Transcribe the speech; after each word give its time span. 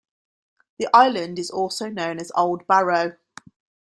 The 0.79 0.87
island 0.95 1.37
is 1.37 1.51
also 1.51 1.87
known 1.87 2.19
as 2.19 2.31
'Old 2.35 2.65
Barrow'. 2.65 3.17